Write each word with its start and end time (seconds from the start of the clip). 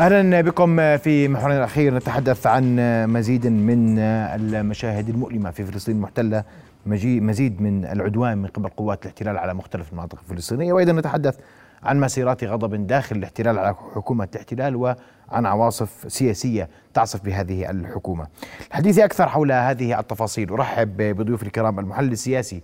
أهلا 0.00 0.40
بكم 0.40 0.96
في 0.96 1.28
محورنا 1.28 1.58
الأخير 1.58 1.94
نتحدث 1.94 2.46
عن 2.46 2.76
مزيد 3.12 3.46
من 3.46 3.98
المشاهد 3.98 5.08
المؤلمة 5.08 5.50
في 5.50 5.64
فلسطين 5.64 5.96
المحتله 5.96 6.44
مزيد 6.86 7.62
من 7.62 7.84
العدوان 7.84 8.38
من 8.38 8.46
قبل 8.46 8.68
قوات 8.68 9.02
الاحتلال 9.02 9.38
على 9.38 9.54
مختلف 9.54 9.92
المناطق 9.92 10.18
الفلسطينية 10.18 10.72
وأيضا 10.72 10.92
نتحدث 10.92 11.38
عن 11.82 12.00
مسيرات 12.00 12.44
غضب 12.44 12.86
داخل 12.86 13.16
الاحتلال 13.16 13.58
على 13.58 13.74
حكومة 13.94 14.28
الاحتلال 14.34 14.76
وعن 14.76 15.46
عواصف 15.46 16.04
سياسية 16.08 16.68
تعصف 16.94 17.24
بهذه 17.24 17.70
الحكومة. 17.70 18.26
الحديث 18.68 18.98
أكثر 18.98 19.28
حول 19.28 19.52
هذه 19.52 20.00
التفاصيل 20.00 20.50
أرحب 20.50 20.96
بضيوف 20.96 21.42
الكرام 21.42 21.78
المحلل 21.78 22.12
السياسي 22.12 22.62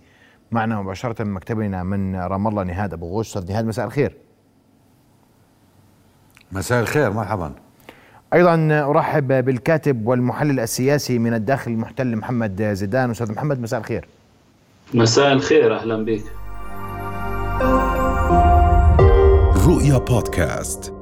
معنا 0.51 0.81
مباشرة 0.81 1.23
من 1.23 1.33
مكتبنا 1.33 1.83
من 1.83 2.15
رام 2.15 2.47
الله 2.47 2.63
نهاد 2.63 2.93
أبو 2.93 3.05
غوش 3.05 3.27
أستاذ 3.37 3.51
نهاد 3.51 3.65
مساء 3.65 3.85
الخير. 3.85 4.26
مساء 6.51 6.81
الخير 6.81 7.11
مرحبا. 7.11 7.51
أيضا 8.33 8.69
أرحب 8.71 9.45
بالكاتب 9.45 10.07
والمحلل 10.07 10.59
السياسي 10.59 11.19
من 11.19 11.33
الداخل 11.33 11.71
المحتل 11.71 12.15
محمد 12.15 12.63
زيدان. 12.73 13.11
أستاذ 13.11 13.31
محمد 13.31 13.61
مساء 13.61 13.79
الخير. 13.79 14.07
مساء 14.93 15.33
الخير 15.33 15.75
أهلا 15.75 16.05
بك. 16.05 16.23
رؤيا 19.67 19.97
بودكاست. 19.97 20.93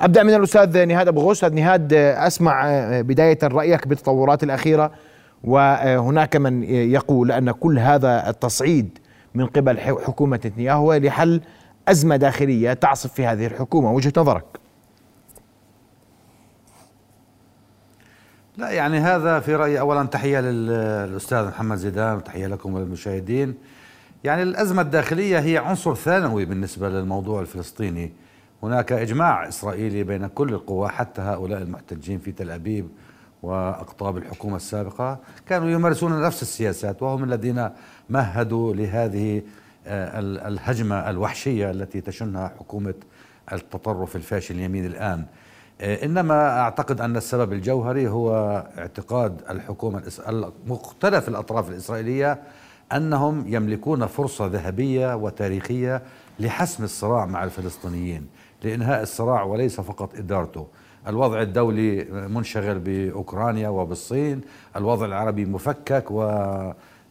أبدأ 0.00 0.22
من 0.22 0.34
الأستاذ 0.34 0.84
نهاد 0.84 1.08
أبو 1.08 1.20
غوث. 1.20 1.36
أستاذ 1.36 1.54
نهاد 1.54 1.92
أسمع 1.92 2.80
بداية 3.00 3.38
رأيك 3.42 3.88
بالتطورات 3.88 4.42
الأخيرة 4.42 4.90
وهناك 5.44 6.36
من 6.36 6.62
يقول 6.64 7.32
أن 7.32 7.50
كل 7.50 7.78
هذا 7.78 8.28
التصعيد 8.28 8.98
من 9.34 9.46
قبل 9.46 9.78
حكومة 9.78 10.36
نتنياهو 10.36 10.94
لحل 10.94 11.40
أزمة 11.88 12.16
داخلية 12.16 12.72
تعصف 12.72 13.12
في 13.12 13.26
هذه 13.26 13.46
الحكومة 13.46 13.92
وجهة 13.92 14.12
نظرك؟ 14.16 14.44
لا 18.56 18.70
يعني 18.70 18.98
هذا 18.98 19.40
في 19.40 19.54
رأيي 19.54 19.80
أولا 19.80 20.04
تحية 20.04 20.40
للأستاذ 20.40 21.46
محمد 21.46 21.76
زيدان 21.76 22.16
وتحية 22.16 22.46
لكم 22.46 22.74
وللمشاهدين 22.74 23.54
يعني 24.24 24.42
الأزمة 24.42 24.82
الداخلية 24.82 25.38
هي 25.38 25.58
عنصر 25.58 25.94
ثانوي 25.94 26.44
بالنسبة 26.44 26.88
للموضوع 26.88 27.40
الفلسطيني. 27.40 28.12
هناك 28.62 28.92
إجماع 28.92 29.48
إسرائيلي 29.48 30.02
بين 30.02 30.26
كل 30.26 30.48
القوى 30.48 30.88
حتى 30.88 31.20
هؤلاء 31.22 31.62
المحتجين 31.62 32.18
في 32.18 32.32
تل 32.32 32.50
أبيب 32.50 32.88
وأقطاب 33.42 34.16
الحكومة 34.16 34.56
السابقة 34.56 35.18
كانوا 35.48 35.70
يمارسون 35.70 36.22
نفس 36.22 36.42
السياسات 36.42 37.02
وهم 37.02 37.24
الذين 37.24 37.68
مهدوا 38.10 38.74
لهذه 38.74 39.42
الهجمة 39.86 41.10
الوحشية 41.10 41.70
التي 41.70 42.00
تشنها 42.00 42.48
حكومة 42.48 42.94
التطرف 43.52 44.16
الفاشل 44.16 44.54
اليمين 44.54 44.86
الآن. 44.86 45.24
آه، 45.80 46.04
إنما 46.04 46.60
أعتقد 46.60 47.00
أن 47.00 47.16
السبب 47.16 47.52
الجوهري 47.52 48.08
هو 48.08 48.32
اعتقاد 48.78 49.42
الحكومة 49.50 50.02
مختلف 50.66 51.28
الأطراف 51.28 51.70
الإسرائيلية 51.70 52.38
أنهم 52.92 53.44
يملكون 53.48 54.06
فرصة 54.06 54.46
ذهبية 54.46 55.16
وتاريخية 55.16 56.02
لحسم 56.40 56.84
الصراع 56.84 57.26
مع 57.26 57.44
الفلسطينيين 57.44 58.26
لإنهاء 58.62 59.02
الصراع 59.02 59.42
وليس 59.42 59.80
فقط 59.80 60.14
إدارته. 60.14 60.66
الوضع 61.08 61.42
الدولي 61.42 62.04
منشغل 62.28 62.78
بأوكرانيا 62.78 63.68
وبالصين 63.68 64.40
الوضع 64.76 65.06
العربي 65.06 65.44
مفكك 65.44 66.04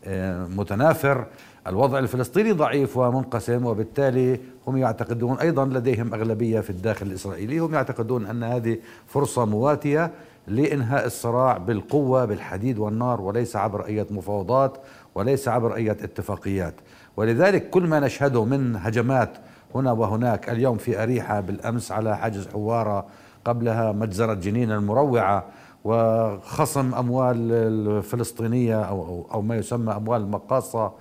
ومتنافر 0.07 1.25
الوضع 1.67 1.99
الفلسطيني 1.99 2.51
ضعيف 2.51 2.97
ومنقسم 2.97 3.65
وبالتالي 3.65 4.39
هم 4.67 4.77
يعتقدون 4.77 5.37
أيضا 5.37 5.65
لديهم 5.65 6.13
أغلبية 6.13 6.59
في 6.59 6.69
الداخل 6.69 7.05
الإسرائيلي. 7.05 7.59
هم 7.59 7.73
يعتقدون 7.73 8.25
أن 8.25 8.43
هذه 8.43 8.77
فرصة 9.07 9.45
مواتية 9.45 10.11
لإنهاء 10.47 11.05
الصراع 11.05 11.57
بالقوة 11.57 12.25
بالحديد 12.25 12.79
والنار 12.79 13.21
وليس 13.21 13.55
عبر 13.55 13.85
أي 13.85 14.05
مفاوضات 14.11 14.77
وليس 15.15 15.47
عبر 15.47 15.75
أي 15.75 15.91
اتفاقيات. 15.91 16.73
ولذلك 17.17 17.69
كل 17.69 17.87
ما 17.87 17.99
نشهده 17.99 18.45
من 18.45 18.75
هجمات 18.75 19.37
هنا 19.75 19.91
وهناك 19.91 20.49
اليوم 20.49 20.77
في 20.77 21.03
أريحة 21.03 21.39
بالأمس 21.39 21.91
على 21.91 22.17
حجز 22.17 22.47
حوارة 22.47 23.05
قبلها 23.45 23.91
مجزرة 23.91 24.33
جنين 24.33 24.71
المروعة 24.71 25.45
وخصم 25.83 26.95
أموال 26.95 27.51
الفلسطينية 27.51 28.81
أو 28.81 29.27
أو 29.33 29.41
ما 29.41 29.55
يسمى 29.55 29.93
أموال 29.93 30.21
المقاصة 30.21 30.91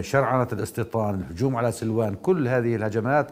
شرعنة 0.00 0.48
الاستيطان 0.52 1.14
الهجوم 1.14 1.56
على 1.56 1.72
سلوان 1.72 2.14
كل 2.14 2.48
هذه 2.48 2.76
الهجمات 2.76 3.30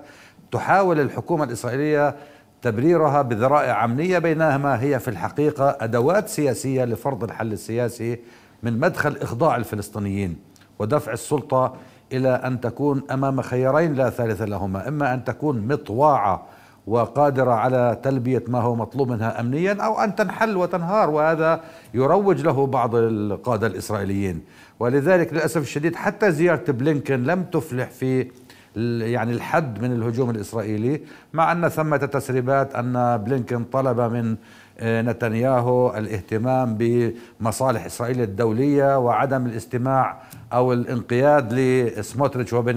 تحاول 0.53 1.01
الحكومة 1.01 1.45
الإسرائيلية 1.45 2.17
تبريرها 2.62 3.23
بذرائع 3.23 3.84
أمنية 3.84 4.19
بينما 4.19 4.83
هي 4.83 4.99
في 4.99 5.09
الحقيقة 5.09 5.77
أدوات 5.81 6.28
سياسية 6.28 6.84
لفرض 6.84 7.25
الحل 7.25 7.53
السياسي 7.53 8.19
من 8.62 8.78
مدخل 8.78 9.17
إخضاع 9.17 9.56
الفلسطينيين 9.56 10.37
ودفع 10.78 11.12
السلطة 11.12 11.75
إلى 12.12 12.28
أن 12.28 12.61
تكون 12.61 13.03
أمام 13.11 13.43
خيارين 13.43 13.95
لا 13.95 14.11
ثالث 14.11 14.43
لهما 14.43 14.89
إما 14.89 15.15
أن 15.15 15.25
تكون 15.25 15.67
مطواعة 15.67 16.47
وقادرة 16.87 17.53
على 17.53 18.01
تلبية 18.03 18.45
ما 18.49 18.61
هو 18.61 18.75
مطلوب 18.75 19.11
منها 19.11 19.41
أمنيا 19.41 19.73
أو 19.73 20.01
أن 20.01 20.15
تنحل 20.17 20.57
وتنهار 20.57 21.11
وهذا 21.11 21.61
يروج 21.95 22.41
له 22.43 22.67
بعض 22.67 22.95
القادة 22.95 23.67
الإسرائيليين. 23.67 24.41
ولذلك 24.81 25.33
للأسف 25.33 25.63
الشديد 25.63 25.97
حتى 25.97 26.33
زيارة 26.33 26.73
بلينكن 26.73 27.23
لم 27.25 27.43
تفلح 27.43 27.91
في 27.91 28.31
يعني 28.77 29.33
الحد 29.33 29.83
من 29.83 29.93
الهجوم 29.93 30.31
الإسرائيلي 30.31 31.01
مع 31.33 31.53
أن 31.53 31.69
ثمة 31.69 31.97
تسريبات 31.97 32.75
أن 32.75 33.17
بلينكن 33.17 33.65
طلب 33.65 34.01
من 34.01 34.37
نتنياهو 34.83 35.97
الاهتمام 35.97 36.79
بمصالح 36.79 37.85
إسرائيل 37.85 38.21
الدولية 38.21 38.99
وعدم 38.99 39.47
الاستماع 39.47 40.23
أو 40.53 40.73
الانقياد 40.73 41.53
لسموتريتش 41.53 42.53
وبن 42.53 42.77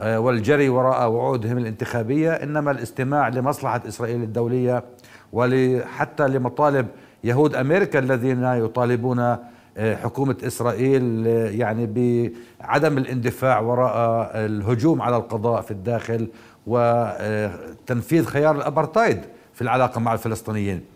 آه، 0.00 0.20
والجري 0.20 0.68
وراء 0.68 1.10
وعودهم 1.10 1.58
الانتخابية 1.58 2.30
إنما 2.30 2.70
الاستماع 2.70 3.28
لمصلحة 3.28 3.82
إسرائيل 3.88 4.22
الدولية 4.22 4.84
وحتى 5.32 6.28
لمطالب 6.28 6.86
يهود 7.24 7.54
أمريكا 7.54 7.98
الذين 7.98 8.44
يطالبون 8.44 9.18
آه، 9.76 9.96
حكومة 9.96 10.36
إسرائيل 10.46 11.26
آه، 11.26 11.50
يعني 11.50 11.86
بعدم 12.60 12.98
الاندفاع 12.98 13.60
وراء 13.60 14.30
الهجوم 14.34 15.02
على 15.02 15.16
القضاء 15.16 15.60
في 15.60 15.70
الداخل 15.70 16.28
وتنفيذ 16.66 18.24
خيار 18.24 18.56
الأبرتايد 18.56 19.20
في 19.54 19.62
العلاقة 19.62 20.00
مع 20.00 20.12
الفلسطينيين. 20.12 20.91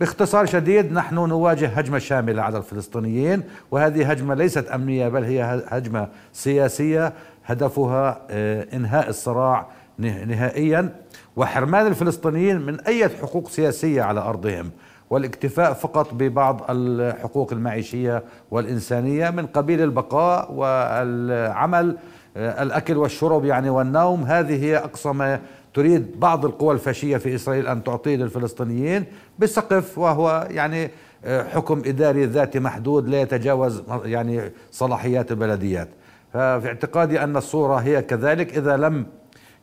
باختصار 0.00 0.46
شديد 0.46 0.92
نحن 0.92 1.14
نواجه 1.14 1.66
هجمة 1.66 1.98
شاملة 1.98 2.42
على 2.42 2.58
الفلسطينيين 2.58 3.42
وهذه 3.70 4.10
هجمة 4.10 4.34
ليست 4.34 4.68
أمنية 4.68 5.08
بل 5.08 5.24
هي 5.24 5.62
هجمة 5.68 6.08
سياسية 6.32 7.12
هدفها 7.46 8.20
آه، 8.30 8.66
إنهاء 8.74 9.08
الصراع 9.08 9.66
نهائيا. 9.98 10.88
وحرمان 11.36 11.86
الفلسطينيين 11.86 12.60
من 12.60 12.80
أي 12.80 13.08
حقوق 13.08 13.48
سياسية 13.48 14.02
على 14.02 14.20
أرضهم 14.20 14.70
والاكتفاء 15.10 15.72
فقط 15.72 16.14
ببعض 16.14 16.64
الحقوق 16.70 17.52
المعيشية 17.52 18.22
والإنسانية 18.50 19.30
من 19.30 19.46
قبيل 19.46 19.82
البقاء 19.82 20.52
والعمل 20.52 21.96
آه، 22.36 22.62
الأكل 22.62 22.96
والشرب 22.96 23.44
يعني 23.44 23.70
والنوم. 23.70 24.22
هذه 24.22 24.64
هي 24.64 24.76
أقصى 24.76 25.08
ما 25.08 25.40
تريد 25.78 26.20
بعض 26.20 26.44
القوى 26.44 26.74
الفاشية 26.74 27.16
في 27.16 27.34
إسرائيل 27.34 27.66
أن 27.66 27.84
تعطيه 27.84 28.16
للفلسطينيين 28.16 29.04
بسقف 29.38 29.98
وهو 29.98 30.48
يعني 30.50 30.90
آه، 31.24 31.42
حكم 31.42 31.82
إداري 31.86 32.24
ذاتي 32.24 32.60
محدود 32.60 33.08
لا 33.08 33.20
يتجاوز 33.20 33.82
يعني 34.04 34.52
صلاحيات 34.70 35.30
البلديات. 35.30 35.88
ففي 36.32 36.66
اعتقادي 36.66 37.24
أن 37.24 37.36
الصورة 37.36 37.76
هي 37.76 38.02
كذلك. 38.02 38.58
إذا 38.58 38.76
لم 38.76 39.06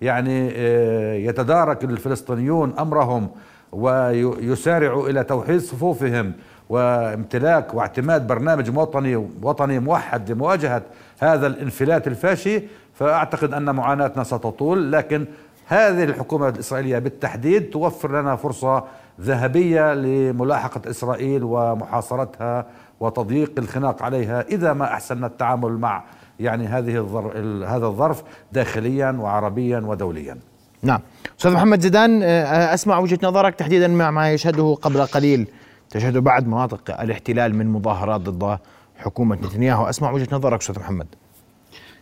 يعني 0.01 0.51
آه، 0.55 1.13
يتدارك 1.13 1.83
الفلسطينيون 1.83 2.73
أمرهم 2.79 3.29
ويسارعوا 3.71 5.09
إلى 5.09 5.23
توحيد 5.23 5.59
صفوفهم 5.59 6.33
وامتلاك 6.69 7.73
واعتماد 7.73 8.27
برنامج 8.27 8.77
وطني 8.77 9.15
وطني 9.41 9.79
موحد 9.79 10.31
لمواجهة 10.31 10.81
هذا 11.19 11.47
الانفلات 11.47 12.07
الفاشي 12.07 12.61
فأعتقد 12.93 13.53
أن 13.53 13.75
معاناتنا 13.75 14.23
ستطول. 14.23 14.91
لكن 14.91 15.25
هذه 15.67 16.03
الحكومة 16.03 16.49
الإسرائيلية 16.49 16.99
بالتحديد 16.99 17.69
توفر 17.69 18.21
لنا 18.21 18.35
فرصة 18.35 18.83
ذهبية 19.21 19.93
لملاحقة 19.93 20.89
إسرائيل 20.89 21.43
ومحاصرتها 21.43 22.65
وتضييق 22.99 23.51
الخناق 23.57 24.03
عليها 24.03 24.41
إذا 24.41 24.73
ما 24.73 24.85
أحسننا 24.85 25.27
التعامل 25.27 25.71
مع 25.71 26.03
يعني 26.39 26.67
هذه 26.67 26.97
الظرف 26.97 27.35
هذا 27.67 27.85
الظرف 27.85 28.23
داخليا 28.51 29.11
وعربيا 29.19 29.79
ودوليا. 29.79 30.37
نعم. 30.83 30.99
أستاذ 31.39 31.51
محمد 31.51 31.81
زيدان 31.81 32.23
آه، 32.23 32.73
أسمع 32.73 32.97
وجهة 32.97 33.19
نظرك 33.23 33.55
تحديدا 33.55 33.87
مع 33.87 34.11
ما 34.11 34.33
يشهده 34.33 34.77
قبل 34.81 35.01
قليل 35.05 35.47
تشهده 35.89 36.19
بعد 36.19 36.47
مناطق 36.47 37.01
الاحتلال 37.01 37.55
من 37.55 37.67
مظاهرات 37.67 38.21
ضد 38.21 38.57
حكومة 38.97 39.35
نتنياهو. 39.35 39.89
أسمع 39.89 40.11
وجهة 40.11 40.27
نظرك 40.31 40.61
أستاذ 40.61 40.79
محمد. 40.79 41.07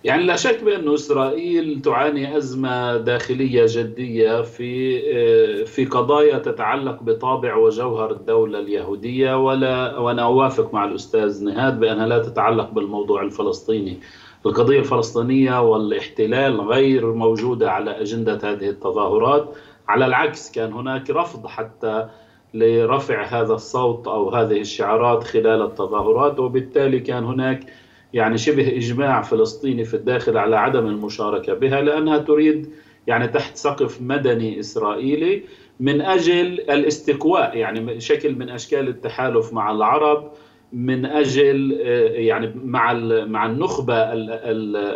يعني 0.03 0.23
لا 0.23 0.35
شك 0.35 0.63
بأن 0.63 0.93
إسرائيل 0.93 1.81
تعاني 1.81 2.37
أزمة 2.37 2.97
داخلية 2.97 3.65
جدية 3.67 4.41
في 4.41 5.01
آه، 5.13 5.63
في 5.63 5.85
قضايا 5.85 6.37
تتعلق 6.37 7.03
بطابع 7.03 7.55
وجوهر 7.55 8.11
الدولة 8.11 8.59
اليهودية 8.59 9.45
ولا 9.45 9.97
وأنا 9.97 10.23
أوافق 10.23 10.73
مع 10.73 10.85
الأستاذ 10.85 11.43
نهاد 11.45 11.79
بأنها 11.79 12.07
لا 12.07 12.19
تتعلق 12.19 12.69
بالموضوع 12.71 13.21
الفلسطيني. 13.21 13.99
القضية 14.45 14.79
الفلسطينية 14.79 15.61
والاحتلال 15.61 16.61
غير 16.61 17.13
موجودة 17.13 17.71
على 17.71 18.01
أجندة 18.01 18.39
هذه 18.43 18.69
التظاهرات. 18.69 19.55
على 19.87 20.05
العكس 20.05 20.51
كان 20.51 20.73
هناك 20.73 21.09
رفض 21.09 21.47
حتى 21.47 22.07
لرفع 22.53 23.23
هذا 23.23 23.53
الصوت 23.53 24.07
أو 24.07 24.29
هذه 24.29 24.61
الشعارات 24.61 25.23
خلال 25.23 25.61
التظاهرات 25.61 26.39
وبالتالي 26.39 26.99
كان 26.99 27.23
هناك 27.23 27.65
يعني 28.13 28.37
شبه 28.37 28.67
إجماع 28.77 29.21
فلسطيني 29.21 29.83
في 29.83 29.93
الداخل 29.93 30.37
على 30.37 30.55
عدم 30.55 30.87
المشاركة 30.87 31.53
بها 31.53 31.81
لأنها 31.81 32.17
تريد 32.17 32.69
يعني 33.07 33.27
تحت 33.27 33.57
سقف 33.57 34.01
مدني 34.01 34.59
إسرائيلي 34.59 35.43
من 35.79 36.01
أجل 36.01 36.59
الاستقواء 36.59 37.57
يعني 37.57 37.99
شكل 37.99 38.35
من 38.35 38.49
أشكال 38.49 38.87
التحالف 38.87 39.53
مع 39.53 39.71
العرب 39.71 40.31
من 40.73 41.05
أجل 41.05 41.77
آه، 41.81 42.07
يعني 42.07 42.51
مع 42.63 42.93
مع 43.25 43.45
النخبة 43.45 44.13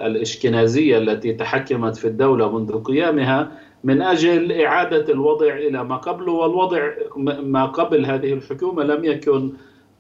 الإشكنازية 0.08 0.98
التي 0.98 1.34
تحكمت 1.34 1.96
في 1.96 2.08
الدولة 2.08 2.58
منذ 2.60 2.84
قيامها 2.84 3.52
من 3.84 4.02
أجل 4.02 4.52
إعادة 4.52 5.14
الوضع 5.14 5.54
إلى 5.54 5.84
ما 5.84 5.98
قبله 5.98 6.32
والوضع 6.32 6.90
ما 7.44 7.66
قبل 7.66 8.06
هذه 8.06 8.34
الحكومة 8.34 8.84
لم 8.84 9.06
يكن 9.06 9.54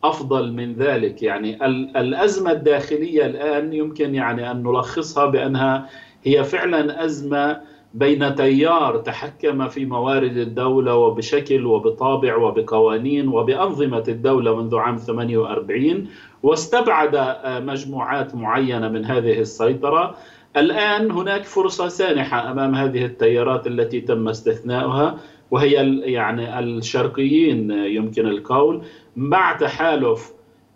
أفضل 0.03 0.53
من 0.53 0.73
ذلك. 0.73 1.23
يعني 1.23 1.65
الأزمة 1.99 2.51
الداخلية 2.51 3.25
الآن 3.25 3.73
يمكن 3.73 4.15
يعني 4.15 4.51
أن 4.51 4.63
نلخصها 4.63 5.25
بأنها 5.25 5.89
هي 6.23 6.43
فعلا 6.43 7.05
أزمة 7.05 7.61
بين 7.93 8.35
تيار 8.35 8.97
تحكم 8.97 9.67
في 9.67 9.85
موارد 9.85 10.37
الدولة 10.37 10.95
وبشكل 10.95 11.65
وبطابع 11.65 12.35
وبقوانين 12.35 13.27
وبأنظمة 13.27 14.03
الدولة 14.07 14.61
منذ 14.61 14.75
عام 14.75 14.97
48 14.97 16.07
واستبعد 16.43 17.35
مجموعات 17.45 18.35
معينة 18.35 18.89
من 18.89 19.05
هذه 19.05 19.39
السيطرة. 19.39 20.15
الآن 20.57 21.11
هناك 21.11 21.43
فرصة 21.43 21.87
سانحة 21.87 22.51
أمام 22.51 22.75
هذه 22.75 23.05
التيارات 23.05 23.67
التي 23.67 24.01
تم 24.01 24.27
استثناؤها 24.27 25.17
وهي 25.51 25.99
يعني 25.99 26.59
الشرقيين 26.59 27.71
يمكن 27.71 28.27
القول. 28.27 28.81
مع 29.17 29.53
تحالف 29.53 30.31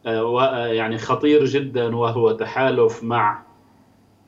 آه، 0.06 0.42
آه، 0.42 0.68
يعني 0.68 0.98
خطير 0.98 1.46
جدا 1.46 1.96
وهو 1.96 2.32
تحالف 2.32 3.04
مع 3.04 3.44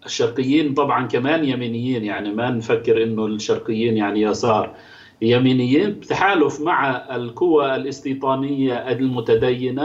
الشرقيين 0.06 0.74
طبعا 0.74 1.08
كمان 1.08 1.46
يمينيين. 1.46 2.04
يعني 2.04 2.34
ما 2.34 2.50
نفكر 2.50 3.04
إنه 3.04 3.26
الشرقيين 3.26 3.98
يعني 3.98 4.22
يسار. 4.22 4.76
يمينيين 5.22 6.00
تحالف 6.00 6.62
مع 6.62 7.16
القوى 7.16 7.76
الاستيطانية 7.76 8.74
المتدينة 8.74 9.84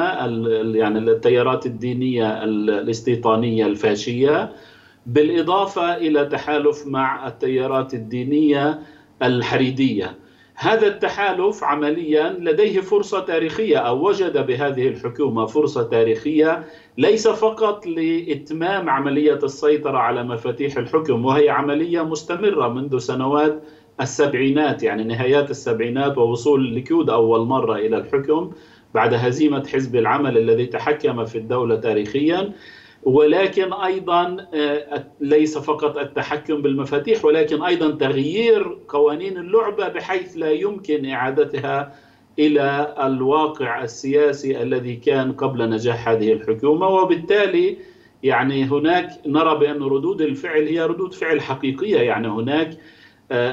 يعني 0.76 0.98
التيارات 0.98 1.66
الدينية 1.66 2.44
الاستيطانية 2.44 3.66
الفاشية 3.66 4.52
بالإضافة 5.06 5.96
إلى 5.96 6.24
تحالف 6.24 6.86
مع 6.86 7.26
التيارات 7.28 7.94
الدينية 7.94 8.80
الحريدية. 9.22 10.14
هذا 10.60 10.86
التحالف 10.86 11.64
عمليا 11.64 12.36
لديه 12.38 12.80
فرصة 12.80 13.20
تاريخية 13.20 13.76
أو 13.76 14.08
وجد 14.08 14.46
بهذه 14.46 14.88
الحكومة 14.88 15.46
فرصة 15.46 15.82
تاريخية 15.82 16.64
ليس 16.96 17.28
فقط 17.28 17.86
لإتمام 17.86 18.90
عملية 18.90 19.38
السيطرة 19.42 19.98
على 19.98 20.24
مفاتيح 20.24 20.76
الحكم 20.76 21.24
وهي 21.24 21.50
عملية 21.50 22.02
مستمرة 22.02 22.68
منذ 22.68 22.98
سنوات 22.98 23.62
السبعينات 24.00 24.82
يعني 24.82 25.04
نهايات 25.04 25.50
السبعينات 25.50 26.18
ووصول 26.18 26.60
الليكود 26.64 27.10
أول 27.10 27.46
مرة 27.46 27.76
إلى 27.76 27.96
الحكم 27.96 28.52
بعد 28.94 29.14
هزيمة 29.14 29.66
حزب 29.66 29.96
العمل 29.96 30.38
الذي 30.38 30.66
تحكم 30.66 31.24
في 31.24 31.38
الدولة 31.38 31.76
تاريخيا. 31.76 32.52
ولكن 33.08 33.72
أيضا 33.72 34.36
آه، 34.54 35.06
ليس 35.20 35.58
فقط 35.58 35.98
التحكم 35.98 36.62
بالمفاتيح 36.62 37.24
ولكن 37.24 37.62
أيضا 37.62 37.90
تغيير 37.90 38.78
قوانين 38.88 39.36
اللعبة 39.38 39.88
بحيث 39.88 40.36
لا 40.36 40.50
يمكن 40.50 41.06
إعادتها 41.06 41.94
إلى 42.38 42.94
الواقع 43.02 43.82
السياسي 43.84 44.62
الذي 44.62 44.96
كان 44.96 45.32
قبل 45.32 45.70
نجاح 45.70 46.08
هذه 46.08 46.32
الحكومة. 46.32 46.88
وبالتالي 46.88 47.76
يعني 48.22 48.64
هناك 48.64 49.10
نرى 49.26 49.58
بأن 49.58 49.82
ردود 49.82 50.20
الفعل 50.20 50.62
هي 50.62 50.80
ردود 50.80 51.14
فعل 51.14 51.40
حقيقية. 51.40 52.00
يعني 52.00 52.28
هناك 52.28 52.70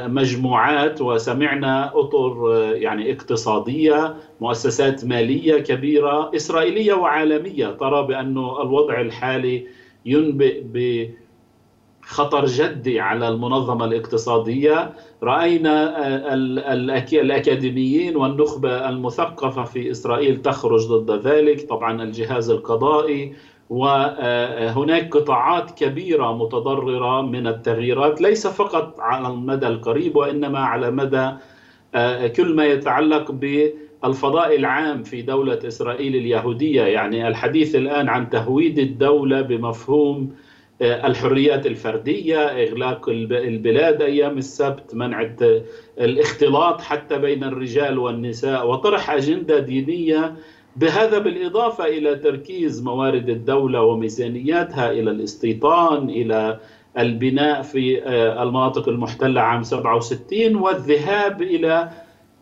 مجموعات 0.07 1.01
وسمعنا 1.01 1.99
أطر 1.99 2.53
يعني 2.75 3.11
اقتصادية 3.11 4.15
مؤسسات 4.41 5.05
مالية 5.05 5.59
كبيرة 5.59 6.31
إسرائيلية 6.35 6.93
وعالمية. 6.93 7.67
ترى 7.67 8.07
بأن 8.07 8.37
الوضع 8.37 9.01
الحالي 9.01 9.67
ينبئ 10.05 10.63
بخطر 12.03 12.45
جدي 12.45 12.99
على 12.99 13.27
المنظمة 13.27 13.85
الاقتصادية. 13.85 14.93
رأينا 15.23 15.95
الأكاديميين 17.13 18.15
والنخبة 18.15 18.89
المثقفة 18.89 19.63
في 19.63 19.91
إسرائيل 19.91 20.41
تخرج 20.41 20.87
ضد 20.87 21.27
ذلك. 21.27 21.69
طبعا 21.69 22.03
الجهاز 22.03 22.49
القضائي 22.49 23.33
وهناك 23.69 25.17
قطاعات 25.17 25.71
كبيرة 25.71 26.37
متضررة 26.37 27.21
من 27.21 27.47
التغييرات 27.47 28.21
ليس 28.21 28.47
فقط 28.47 28.99
على 28.99 29.27
المدى 29.27 29.67
القريب 29.67 30.15
وإنما 30.15 30.59
على 30.59 30.91
مدى 30.91 31.31
آه، 31.95 32.27
كل 32.27 32.55
ما 32.55 32.65
يتعلق 32.65 33.31
بالفضاء 33.31 34.55
العام 34.55 35.03
في 35.03 35.21
دولة 35.21 35.59
إسرائيل 35.67 36.15
اليهودية. 36.15 36.81
يعني 36.83 37.27
الحديث 37.27 37.75
الآن 37.75 38.09
عن 38.09 38.29
تهويد 38.29 38.79
الدولة 38.79 39.41
بمفهوم 39.41 40.35
آه، 40.81 41.07
الحريات 41.07 41.65
الفردية 41.65 42.37
إغلاق 42.37 43.09
البلاد 43.09 44.01
أيام 44.01 44.37
السبت 44.37 44.95
منع 44.95 45.29
الاختلاط 45.99 46.81
حتى 46.81 47.17
بين 47.17 47.43
الرجال 47.43 47.97
والنساء 47.99 48.67
وطرح 48.69 49.11
أجندة 49.11 49.59
دينية 49.59 50.35
بهذا 50.75 51.17
بالإضافة 51.17 51.85
إلى 51.85 52.15
تركيز 52.15 52.83
موارد 52.83 53.29
الدولة 53.29 53.81
وميزانياتها 53.81 54.91
إلى 54.91 55.11
الاستيطان 55.11 56.09
إلى 56.09 56.59
البناء 56.97 57.61
في 57.61 58.03
آه، 58.03 58.43
المناطق 58.43 58.89
المحتلة 58.89 59.41
عام 59.41 59.63
67 59.63 60.55
والذهاب 60.55 61.41
إلى 61.41 61.89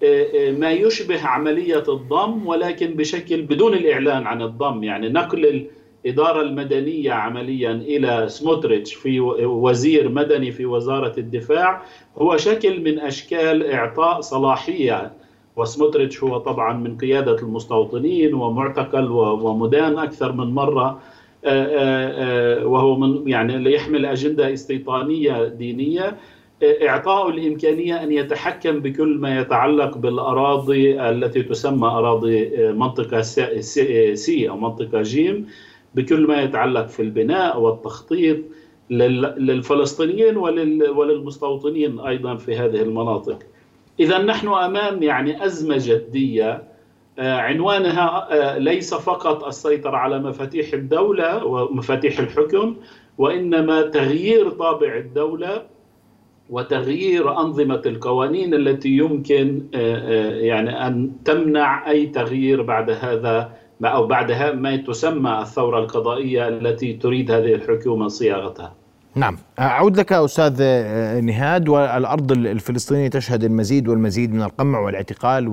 آه، 0.04 0.50
آه، 0.50 0.52
ما 0.52 0.72
يشبه 0.72 1.28
عملية 1.28 1.84
الضم 1.90 2.48
ولكن 2.48 2.94
بشكل 2.94 3.42
بدون 3.42 3.74
الإعلان 3.74 4.28
عن 4.28 4.42
الضم 4.42 4.84
يعني 4.84 5.10
نقل 5.10 5.68
الإدارة 6.06 6.42
المدنية 6.42 7.12
عمليا 7.12 7.72
إلى 7.72 8.26
سموتريتش 8.30 8.94
في 8.94 9.20
وزير 9.46 10.10
مدني 10.10 10.52
في 10.52 10.66
وزارة 10.66 11.20
الدفاع 11.20 11.82
هو 12.18 12.38
شكل 12.38 12.82
من 12.82 13.00
أشكال 13.00 13.72
إعطاء 13.72 14.22
صلاحية 14.22 15.12
وسموتريتش 15.56 16.24
هو 16.24 16.38
طبعا 16.38 16.74
من 16.74 16.98
قيادة 16.98 17.36
المستوطنين 17.36 18.34
ومعتقل 18.34 19.12
ومدان 19.12 19.98
أكثر 19.98 20.32
من 20.32 20.54
مرة 20.54 21.00
آه، 21.46 21.66
آه، 21.66 22.62
آه، 22.62 22.66
وهو 22.68 22.96
من 22.96 23.28
يعني 23.28 23.58
ليحمل 23.58 24.06
أجندة 24.06 24.54
استيطانية 24.54 25.48
دينية. 25.48 26.18
إعطاء 26.64 27.30
الإمكانية 27.30 28.04
أن 28.04 28.12
يتحكم 28.12 28.80
بكل 28.80 29.18
ما 29.18 29.40
يتعلق 29.40 29.98
بالأراضي 29.98 31.10
التي 31.10 31.44
تسمى 31.44 31.88
أراضي 31.88 32.50
منطقة 32.72 33.22
سي 33.22 34.50
أو 34.50 34.58
منطقة 34.58 35.02
جيم 35.02 35.48
بكل 35.96 36.28
ما 36.28 36.42
يتعلق 36.42 36.88
في 36.88 37.02
البناء 37.02 37.62
والتخطيط 37.62 38.38
للفلسطينيين 38.90 40.38
وللمستوطنين 40.88 42.00
أيضا 42.00 42.36
في 42.36 42.56
هذه 42.56 42.82
المناطق. 42.82 43.40
إذا 44.00 44.18
نحن 44.18 44.48
أمام 44.48 45.04
يعني 45.04 45.46
أزمة 45.46 45.78
جدية 45.80 46.64
آه، 47.20 47.38
عنوانها 47.38 48.28
آه، 48.32 48.58
ليس 48.58 48.94
فقط 48.94 49.44
السيطرة 49.44 49.98
على 49.98 50.20
مفاتيح 50.20 50.74
الدولة 50.74 51.46
ومفاتيح 51.46 52.20
الحكم 52.20 52.76
وإنما 53.18 53.82
تغيير 53.82 54.50
طابع 54.50 54.98
الدولة 54.98 55.66
وتغيير 56.50 57.40
أنظمة 57.40 57.82
القوانين 57.86 58.54
التي 58.54 58.90
يمكن 58.90 59.68
آه، 59.74 60.30
يعني 60.30 60.88
أن 60.88 61.12
تمنع 61.26 61.90
أي 61.90 62.08
تغيير 62.08 62.62
بعد 62.62 62.90
هذا 62.90 63.54
أو 63.84 64.08
بعد 64.08 64.32
ما 64.56 64.76
تسمى 64.76 65.40
الثورة 65.42 65.80
القضائية 65.80 66.48
التي 66.48 66.94
تريد 66.94 67.32
هذه 67.32 67.54
الحكومة 67.54 68.08
صياغتها. 68.08 68.76
نعم. 69.16 69.38
أعود 69.60 70.00
لك 70.00 70.14
أستاذ 70.14 70.64
نهاد 71.22 71.70
والأرض 71.70 72.32
الفلسطينية 72.32 73.08
تشهد 73.08 73.44
المزيد 73.44 73.88
والمزيد 73.88 74.34
من 74.34 74.42
القمع 74.42 74.80
والاعتقال 74.80 75.48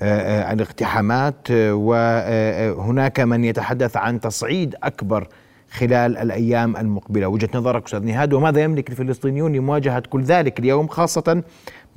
والاقتحامات 0.00 1.50
وهناك 1.50 3.20
من 3.20 3.44
يتحدث 3.44 3.96
عن 3.96 4.20
تصعيد 4.20 4.74
أكبر 4.82 5.28
خلال 5.70 6.16
الأيام 6.16 6.76
المقبلة. 6.76 7.26
وجهة 7.26 7.48
نظرك 7.54 7.84
أستاذ 7.84 8.04
نهاد 8.04 8.32
وماذا 8.32 8.60
يملك 8.60 8.90
الفلسطينيون 8.90 9.52
لمواجهة 9.52 10.02
كل 10.10 10.22
ذلك 10.22 10.58
اليوم 10.58 10.88
خاصة 10.88 11.42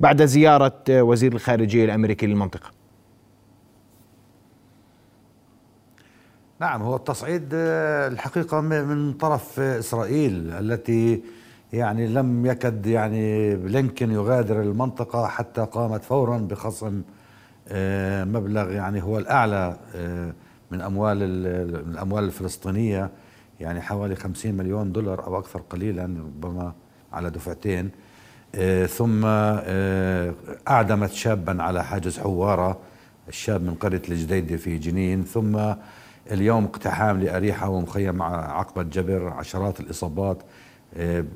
بعد 0.00 0.22
زيارة 0.24 0.82
وزير 0.88 1.32
الخارجية 1.32 1.84
الأمريكي 1.84 2.26
للمنطقة؟ 2.26 2.75
نعم 6.60 6.82
هو 6.82 6.96
التصعيد 6.96 7.48
الحقيقة 7.52 8.60
من 8.60 9.12
طرف 9.12 9.60
إسرائيل 9.60 10.50
التي 10.50 11.22
يعني 11.72 12.06
لم 12.06 12.46
يكد 12.46 12.86
يعني 12.86 13.56
بلينكن 13.56 14.10
يغادر 14.10 14.62
المنطقة 14.62 15.26
حتى 15.26 15.64
قامت 15.64 16.04
فورا 16.04 16.38
بخصم 16.38 17.02
آه، 17.68 18.24
مبلغ 18.24 18.72
يعني 18.72 19.02
هو 19.02 19.18
الأعلى 19.18 19.76
آه، 19.94 20.32
من 20.70 20.80
أموال 20.80 21.18
من 21.84 21.90
الأموال 21.90 22.24
الفلسطينية 22.24 23.10
يعني 23.60 23.80
حوالي 23.80 24.16
50 24.16 24.54
مليون 24.54 24.92
دولار 24.92 25.26
أو 25.26 25.38
أكثر 25.38 25.60
قليلا 25.70 26.02
ربما 26.04 26.72
على 27.12 27.30
دفعتين. 27.30 27.90
آه، 28.54 28.86
ثم 28.86 29.24
أعدمت 30.68 31.12
شابا 31.12 31.62
على 31.62 31.84
حاجز 31.84 32.18
حوارة 32.18 32.78
الشاب 33.28 33.62
من 33.62 33.74
قرية 33.74 34.02
الجديده 34.08 34.56
في 34.56 34.78
جنين. 34.78 35.24
ثم 35.24 35.74
اليوم 36.32 36.64
اقتحام 36.64 37.20
لأريحة 37.20 37.68
ومخيم 37.68 38.22
عقبة 38.22 38.82
جبر 38.82 39.28
عشرات 39.28 39.80
الإصابات 39.80 40.42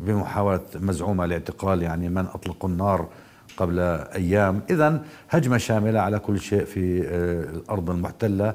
بمحاولة 0.06 0.60
مزعومة 0.74 1.26
لاعتقال 1.26 1.82
يعني 1.82 2.08
من 2.08 2.26
اطلقوا 2.26 2.70
النار 2.70 3.08
قبل 3.56 3.80
أيام. 4.14 4.60
إذا 4.70 5.02
هجمة 5.30 5.58
شاملة 5.58 6.00
على 6.00 6.18
كل 6.18 6.40
شيء 6.40 6.64
في 6.64 7.08
آه، 7.08 7.50
الأرض 7.50 7.90
المحتلة. 7.90 8.54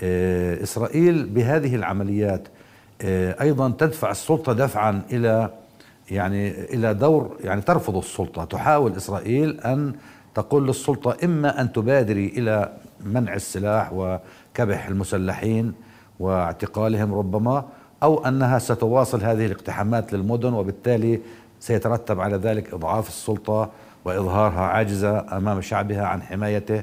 آه، 0.00 0.62
إسرائيل 0.62 1.26
بهذه 1.26 1.74
العمليات 1.74 2.48
آه، 3.02 3.42
أيضا 3.42 3.70
تدفع 3.70 4.10
السلطة 4.10 4.52
دفعا 4.52 5.02
إلى 5.12 5.50
يعني 6.10 6.50
إلى 6.50 6.94
دور 6.94 7.36
يعني 7.44 7.60
ترفض 7.60 7.96
السلطة. 7.96 8.44
تحاول 8.44 8.96
إسرائيل 8.96 9.60
أن 9.60 9.94
تقول 10.34 10.66
للسلطة 10.66 11.16
إما 11.24 11.60
أن 11.60 11.72
تبادري 11.72 12.26
إلى 12.26 12.72
منع 13.04 13.34
السلاح 13.34 13.92
وكبح 14.52 14.86
المسلحين 14.86 15.72
واعتقالهم 16.20 17.14
ربما 17.14 17.64
أو 18.02 18.26
أنها 18.26 18.58
ستواصل 18.58 19.22
هذه 19.22 19.46
الاقتحامات 19.46 20.12
للمدن 20.12 20.52
وبالتالي 20.52 21.20
سيترتب 21.60 22.20
على 22.20 22.36
ذلك 22.36 22.74
إضعاف 22.74 23.08
السلطة 23.08 23.70
وإظهارها 24.04 24.60
عاجزة 24.60 25.36
أمام 25.36 25.60
شعبها 25.60 26.06
عن 26.06 26.22
حمايته. 26.22 26.82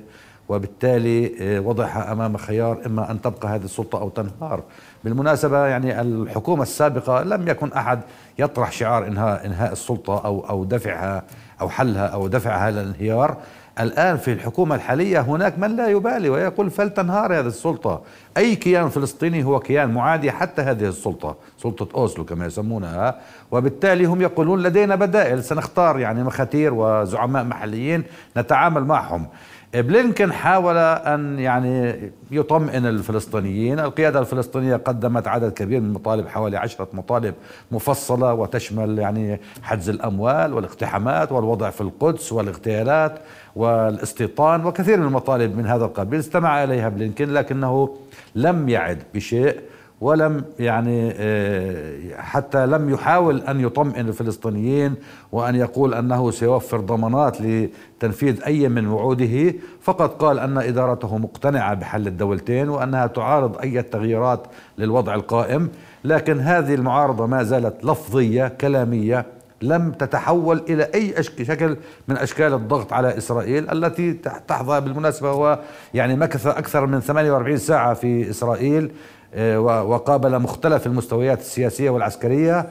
وبالتالي 0.49 1.31
آه، 1.41 1.59
وضعها 1.59 2.11
أمام 2.11 2.37
خيار 2.37 2.77
إما 2.85 3.11
أن 3.11 3.21
تبقى 3.21 3.47
هذه 3.47 3.63
السلطة 3.63 3.99
أو 4.01 4.09
تنهار. 4.09 4.63
بالمناسبة 5.03 5.67
يعني 5.67 6.01
الحكومة 6.01 6.63
السابقة 6.63 7.23
لم 7.23 7.47
يكن 7.47 7.73
أحد 7.73 7.99
يطرح 8.39 8.71
شعار 8.71 9.07
انهاء 9.07 9.45
إنهاء 9.45 9.71
السلطة 9.71 10.25
أو 10.25 10.45
أو 10.49 10.63
دفعها 10.63 11.23
أو 11.61 11.69
حلها 11.69 12.07
أو 12.07 12.27
دفعها 12.27 12.71
للانهيار 12.71 13.37
الآن 13.79 14.17
في 14.17 14.33
الحكومة 14.33 14.75
الحالية 14.75 15.19
هناك 15.19 15.59
من 15.59 15.75
لا 15.75 15.87
يبالي 15.87 16.29
ويقول 16.29 16.71
فلتنهار 16.71 17.39
هذه 17.39 17.47
السلطة. 17.47 18.01
أي 18.37 18.55
كيان 18.55 18.89
فلسطيني 18.89 19.43
هو 19.43 19.59
كيان 19.59 19.93
معادي 19.93 20.31
حتى 20.31 20.61
هذه 20.61 20.87
السلطة 20.87 21.35
سلطة 21.57 21.87
أوسلو 21.95 22.25
كما 22.25 22.45
يسمونها. 22.45 23.19
وبالتالي 23.51 24.05
هم 24.05 24.21
يقولون 24.21 24.63
لدينا 24.63 24.95
بدائل. 24.95 25.43
سنختار 25.43 25.99
يعني 25.99 26.23
مخاتير 26.23 26.73
وزعماء 26.73 27.43
محليين 27.43 28.03
نتعامل 28.37 28.85
معهم. 28.85 29.27
بلينكن 29.73 30.33
حاول 30.33 30.77
أن 30.77 31.39
يعني 31.39 31.95
يطمئن 32.31 32.85
الفلسطينيين، 32.85 33.79
القيادة 33.79 34.19
الفلسطينية 34.19 34.75
قدمت 34.75 35.27
عدد 35.27 35.53
كبير 35.53 35.79
من 35.79 35.87
المطالب 35.87 36.27
حوالي 36.27 36.57
عشرة 36.57 36.87
مطالب 36.93 37.33
مفصلة 37.71 38.33
وتشمل 38.33 38.99
يعني 38.99 39.39
حجز 39.61 39.89
الأموال 39.89 40.53
والاقتحامات 40.53 41.31
والوضع 41.31 41.69
في 41.69 41.81
القدس 41.81 42.33
والاغتيالات 42.33 43.19
والاستيطان 43.55 44.65
وكثير 44.65 44.97
من 44.97 45.05
المطالب 45.05 45.57
من 45.57 45.65
هذا 45.65 45.85
القبيل 45.85 46.19
استمع 46.19 46.63
إليها 46.63 46.89
بلينكن 46.89 47.33
لكنه 47.33 47.97
لم 48.35 48.69
يعد 48.69 49.03
بشيء. 49.13 49.59
ولم 50.01 50.43
يعني 50.59 51.13
آه، 51.15 52.21
حتى 52.21 52.65
لم 52.65 52.89
يحاول 52.89 53.41
أن 53.41 53.59
يطمئن 53.59 54.07
الفلسطينيين 54.07 54.95
وأن 55.31 55.55
يقول 55.55 55.93
أنه 55.93 56.31
سيوفر 56.31 56.79
ضمانات 56.79 57.37
لتنفيذ 57.41 58.43
أي 58.43 58.69
من 58.69 58.87
وعوده 58.87 59.53
فقط 59.81 60.21
قال 60.21 60.39
أن 60.39 60.57
إدارته 60.57 61.17
مقتنعة 61.17 61.73
بحل 61.73 62.07
الدولتين 62.07 62.69
وأنها 62.69 63.07
تعارض 63.07 63.57
أي 63.57 63.81
تغييرات 63.81 64.47
للوضع 64.77 65.15
القائم. 65.15 65.69
لكن 66.03 66.39
هذه 66.39 66.73
المعارضة 66.73 67.25
ما 67.25 67.43
زالت 67.43 67.85
لفظية 67.85 68.47
كلامية 68.47 69.25
لم 69.61 69.91
تتحول 69.91 70.63
إلى 70.69 70.83
أي 70.95 71.23
شكل 71.23 71.77
من 72.07 72.17
أشكال 72.17 72.53
الضغط 72.53 72.93
على 72.93 73.17
إسرائيل 73.17 73.69
التي 73.71 74.13
تحظى 74.47 74.81
بالمناسبة 74.81 75.29
هو 75.29 75.59
يعني 75.93 76.15
مكث 76.15 76.47
أكثر 76.47 76.85
من 76.85 76.99
48 76.99 77.57
ساعة 77.57 77.93
في 77.93 78.29
إسرائيل. 78.29 78.91
وقابل 79.37 80.39
مختلف 80.39 80.87
المستويات 80.87 81.39
السياسية 81.39 81.89
والعسكرية 81.89 82.65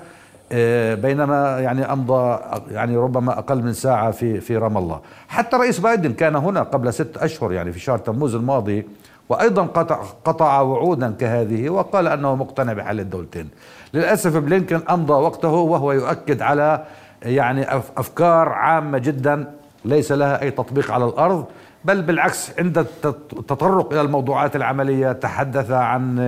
آه، 0.52 0.94
بينما 0.94 1.60
يعني 1.60 1.92
أمضى 1.92 2.38
يعني 2.70 2.96
ربما 2.96 3.38
أقل 3.38 3.62
من 3.62 3.72
ساعة 3.72 4.10
في 4.10 4.40
في 4.40 4.56
رام 4.56 4.76
الله. 4.76 5.00
حتى 5.28 5.56
رئيس 5.56 5.78
بايدن 5.78 6.12
كان 6.12 6.36
هنا 6.36 6.62
قبل 6.62 6.92
ست 6.92 7.16
أشهر 7.16 7.52
يعني 7.52 7.72
في 7.72 7.80
شهر 7.80 7.98
تموز 7.98 8.34
الماضي 8.34 8.86
وأيضا 9.28 9.62
قطع 9.62 10.02
قطع 10.24 10.60
وعودا 10.60 11.10
كهذه 11.20 11.70
وقال 11.70 12.06
أنه 12.06 12.34
مقتنع 12.34 12.72
بحل 12.72 13.00
الدولتين. 13.00 13.48
للأسف 13.94 14.36
بلينكن 14.36 14.80
أمضى 14.90 15.12
وقته 15.12 15.48
وهو 15.48 15.92
يؤكد 15.92 16.42
على 16.42 16.84
يعني 17.22 17.76
أفكار 17.96 18.48
عامة 18.48 18.98
جدا 18.98 19.52
ليس 19.84 20.12
لها 20.12 20.42
أي 20.42 20.50
تطبيق 20.50 20.90
على 20.90 21.04
الأرض. 21.04 21.44
بل 21.84 22.02
بالعكس 22.02 22.52
عند 22.58 22.78
التطرق 22.78 23.92
إلى 23.92 24.00
الموضوعات 24.00 24.56
العملية 24.56 25.12
تحدث 25.12 25.70
عن 25.70 26.18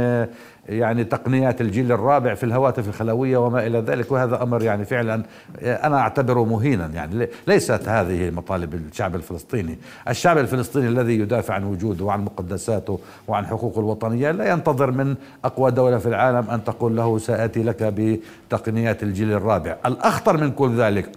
يعني 0.68 1.04
تقنيات 1.04 1.60
الجيل 1.60 1.92
الرابع 1.92 2.34
في 2.34 2.44
الهواتف 2.44 2.88
الخلوية 2.88 3.36
وما 3.36 3.66
إلى 3.66 3.78
ذلك 3.78 4.12
وهذا 4.12 4.42
أمر 4.42 4.62
يعني 4.62 4.84
فعلا 4.84 5.22
أنا 5.62 5.98
أعتبره 5.98 6.44
مهينا. 6.44 6.86
يعني 6.86 7.28
ليست 7.46 7.88
هذه 7.88 8.30
مطالب 8.30 8.74
الشعب 8.74 9.14
الفلسطيني، 9.14 9.78
الشعب 10.08 10.38
الفلسطيني 10.38 10.88
الذي 10.88 11.18
يدافع 11.18 11.54
عن 11.54 11.64
وجوده 11.64 12.04
وعن 12.04 12.24
مقدساته 12.24 13.00
وعن 13.28 13.46
حقوقه 13.46 13.80
الوطنية 13.80 14.30
لا 14.30 14.50
ينتظر 14.50 14.90
من 14.90 15.14
أقوى 15.44 15.70
دولة 15.70 15.98
في 15.98 16.06
العالم 16.06 16.50
أن 16.50 16.64
تقول 16.64 16.96
له 16.96 17.18
سآتي 17.18 17.62
لك 17.62 17.94
بتقنيات 17.96 19.02
الجيل 19.02 19.32
الرابع، 19.32 19.76
الأخطر 19.86 20.36
من 20.36 20.50
كل 20.50 20.76
ذلك 20.76 21.10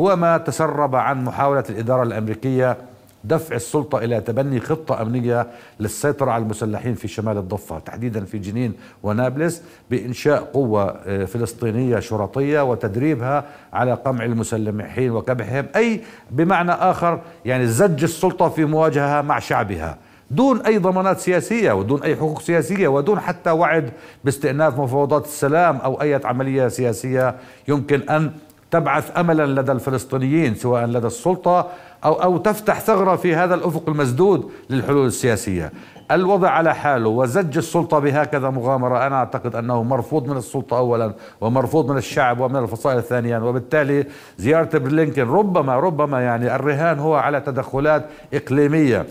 هو 0.00 0.16
ما 0.16 0.38
تسرب 0.38 0.96
عن 0.96 1.24
محاولة 1.24 1.64
الإدارة 1.70 2.02
الأمريكية 2.02 2.76
دفع 3.24 3.56
السلطة 3.56 3.98
إلى 3.98 4.20
تبني 4.20 4.60
خطة 4.60 5.02
أمنية 5.02 5.46
للسيطرة 5.80 6.30
على 6.30 6.42
المسلحين 6.42 6.94
في 6.94 7.08
شمال 7.08 7.38
الضفة 7.38 7.78
تحديدا 7.78 8.24
في 8.24 8.38
جنين 8.38 8.74
ونابلس 9.02 9.62
بإنشاء 9.90 10.42
قوة 10.42 10.84
آه، 11.06 11.24
فلسطينية 11.24 11.98
شرطية 11.98 12.70
وتدريبها 12.70 13.44
على 13.72 13.94
قمع 13.94 14.24
المسلحين 14.24 15.10
وكبحهم 15.10 15.66
أي 15.76 16.00
بمعنى 16.30 16.72
آخر 16.72 17.20
يعني 17.44 17.66
زج 17.66 18.02
السلطة 18.02 18.48
في 18.48 18.64
مواجهة 18.64 19.22
مع 19.22 19.38
شعبها 19.38 19.98
دون 20.30 20.60
أي 20.60 20.78
ضمانات 20.78 21.18
سياسية 21.20 21.72
ودون 21.72 22.02
أي 22.02 22.16
حقوق 22.16 22.40
سياسية 22.40 22.88
ودون 22.88 23.20
حتى 23.20 23.50
وعد 23.50 23.90
باستئناف 24.24 24.78
مفاوضات 24.78 25.24
السلام 25.24 25.76
أو 25.76 26.02
أي 26.02 26.20
عملية 26.24 26.68
سياسية 26.68 27.34
يمكن 27.68 28.00
أن 28.10 28.32
تبعث 28.70 29.18
املا 29.18 29.60
لدى 29.60 29.72
الفلسطينيين 29.72 30.54
سواء 30.54 30.84
لدى 30.84 31.06
السلطة 31.06 31.66
أو 32.04 32.12
أو 32.12 32.38
تفتح 32.38 32.80
ثغرة 32.80 33.16
في 33.16 33.34
هذا 33.34 33.54
الأفق 33.54 33.82
المسدود 33.88 34.50
للحلول 34.70 35.06
السياسية. 35.06 35.72
الوضع 36.10 36.48
على 36.48 36.74
حاله 36.74 37.08
وزج 37.08 37.56
السلطة 37.56 37.98
بهكذا 37.98 38.50
مغامرة. 38.50 39.06
أنا 39.06 39.16
أعتقد 39.16 39.56
أنه 39.56 39.82
مرفوض 39.82 40.28
من 40.28 40.36
السلطة 40.36 40.78
اولا 40.78 41.14
ومرفوض 41.40 41.90
من 41.90 41.96
الشعب 41.96 42.40
ومن 42.40 42.56
الفصائل 42.56 43.02
ثانيا 43.02 43.38
وبالتالي 43.38 44.06
زيارة 44.38 44.78
بلينكن 44.78 45.22
ربما 45.22 45.76
ربما 45.76 46.22
يعني 46.22 46.54
الرهان 46.54 46.98
هو 46.98 47.14
على 47.14 47.40
تدخلات 47.40 48.06
إقليمية. 48.34 49.06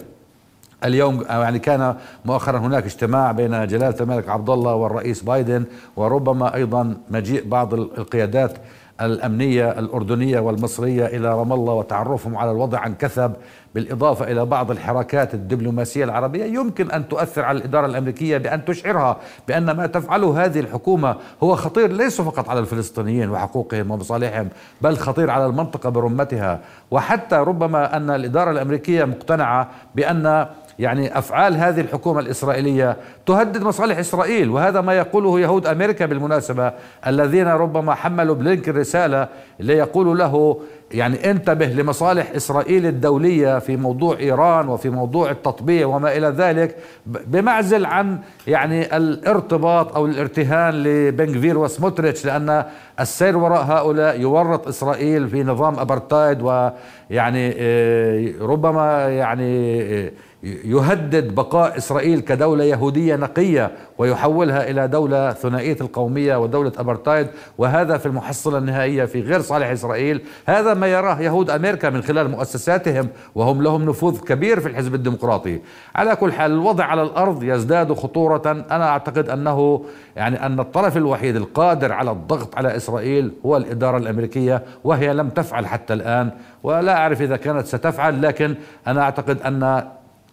اليوم 0.86 1.24
يعني 1.30 1.60
كان 1.60 1.96
مؤخرا 2.26 2.58
هناك 2.60 2.86
اجتماع 2.86 3.32
بين 3.32 3.68
جلالة 3.68 3.96
الملك 4.02 4.30
عبد 4.30 4.50
الله 4.50 4.76
والرئيس 4.76 5.24
بايدن 5.24 5.64
وربما 5.96 6.56
أيضا 6.56 6.98
مجيء 7.10 7.48
بعض 7.48 7.74
القيادات 7.74 8.58
الأمنية 9.06 9.80
الأردنية 9.80 10.40
والمصرية 10.40 11.06
إلى 11.06 11.34
رام 11.34 11.54
الله 11.54 11.74
وتعرفهم 11.74 12.38
على 12.38 12.52
الوضع 12.52 12.80
عن 12.80 12.96
كثب 12.96 13.34
بالإضافة 13.76 14.32
إلى 14.32 14.46
بعض 14.46 14.72
الحركات 14.72 15.34
الدبلوماسية 15.34 16.04
العربية 16.04 16.46
يمكن 16.46 16.92
أن 16.92 17.08
تؤثر 17.08 17.46
على 17.46 17.58
الإدارة 17.58 17.86
الأمريكية 17.86 18.38
بأن 18.38 18.66
تشعرها 18.66 19.18
بأن 19.48 19.72
ما 19.72 19.88
تفعله 19.88 20.46
هذه 20.46 20.60
الحكومة 20.60 21.16
هو 21.44 21.56
خطير 21.56 21.92
ليس 21.92 22.22
فقط 22.22 22.50
على 22.50 22.60
الفلسطينيين 22.60 23.30
وحقوقهم 23.30 23.92
ومصالحهم 23.92 24.50
بل 24.82 24.98
خطير 24.98 25.30
على 25.30 25.46
المنطقة 25.46 25.90
برمتها. 25.90 26.60
وحتى 26.92 27.36
ربما 27.36 27.98
أن 27.98 28.10
الإدارة 28.10 28.52
الأمريكية 28.52 29.04
مقتنعة 29.06 29.70
بأن 29.96 30.48
يعني 30.82 31.18
أفعال 31.18 31.58
هذه 31.58 31.82
الحكومة 31.82 32.20
الإسرائيلية 32.20 32.98
تهدد 33.26 33.64
مصالح 33.64 33.98
إسرائيل 33.98 34.50
وهذا 34.50 34.82
ما 34.82 34.94
يقوله 34.94 35.40
يهود 35.40 35.68
أمريكا 35.68 36.06
بالمناسبة 36.06 36.74
الذين 37.08 37.48
ربما 37.48 37.96
حملوا 37.96 38.36
بلينكن 38.36 38.72
رساله 38.78 39.28
ليقولوا 39.60 40.16
له 40.16 40.62
يعني 40.94 41.32
انتبه 41.32 41.66
لمصالح 41.66 42.32
إسرائيل 42.36 42.86
الدولية 42.86 43.60
في 43.60 43.78
موضوع 43.78 44.18
إيران 44.20 44.70
وفي 44.70 44.90
موضوع 44.90 45.32
التطبيع 45.32 45.88
وما 45.88 46.18
إلى 46.18 46.28
ذلك 46.28 46.76
بمعزل 47.06 47.86
عن 47.86 48.20
يعني 48.48 48.98
الارتباط 48.98 49.96
أو 49.96 50.06
الارتهان 50.06 50.84
لبنغفير 50.84 51.58
وسموتريتش 51.58 52.26
لأن 52.26 52.64
السير 53.00 53.38
وراء 53.38 53.64
هؤلاء 53.64 54.20
يورط 54.20 54.68
إسرائيل 54.68 55.30
في 55.30 55.44
نظام 55.44 55.80
أبرتايد 55.80 56.42
ويعني 56.42 57.54
آه، 57.58 58.32
ربما 58.42 59.10
يعني 59.10 59.82
آه، 59.82 60.12
يهدد 60.44 61.36
بقاء 61.36 61.78
إسرائيل 61.78 62.20
كدولة 62.20 62.64
يهودية 62.64 63.16
نقية 63.16 63.72
ويحولها 63.98 64.70
إلى 64.70 64.88
دولة 64.88 65.34
ثنائية 65.34 65.78
القومية 65.82 66.36
ودولة 66.36 66.72
أبرتايد 66.78 67.28
وهذا 67.58 67.98
في 67.98 68.06
المحصلة 68.06 68.58
النهائية 68.58 69.06
في 69.06 69.22
غير 69.22 69.42
صالح 69.42 69.68
إسرائيل. 69.68 70.22
هذا 70.46 70.74
ما 70.82 70.88
يراه 70.88 71.22
يهود 71.22 71.50
أمريكا 71.50 71.90
من 71.90 72.04
خلال 72.04 72.32
مؤسساتهم 72.32 73.08
وهم 73.36 73.62
لهم 73.62 73.90
نفوذ 73.90 74.20
كبير 74.20 74.60
في 74.60 74.68
الحزب 74.68 74.96
الديمقراطي. 74.96 75.62
على 75.96 76.16
كل 76.16 76.34
حال 76.34 76.52
الوضع 76.52 76.86
على 76.86 77.02
الأرض 77.02 77.44
يزداد 77.44 77.94
خطورة. 77.94 78.66
أنا 78.72 78.88
أعتقد 78.90 79.30
أنه 79.30 79.86
يعني 80.16 80.46
أن 80.46 80.60
الطرف 80.60 80.98
الوحيد 80.98 81.36
القادر 81.36 81.92
على 81.92 82.12
الضغط 82.12 82.56
على 82.56 82.76
إسرائيل 82.76 83.32
هو 83.46 83.58
الإدارة 83.58 83.98
الأمريكية 83.98 84.64
وهي 84.84 85.14
لم 85.14 85.30
تفعل 85.30 85.68
حتى 85.68 85.94
الآن. 85.94 86.32
ولا 86.64 86.98
أعرف 86.98 87.22
إذا 87.22 87.38
كانت 87.38 87.66
ستفعل 87.66 88.22
لكن 88.22 88.56
أنا 88.88 89.02
أعتقد 89.02 89.42
أن 89.42 89.84